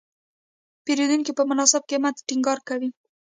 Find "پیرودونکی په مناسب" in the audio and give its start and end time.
0.83-1.81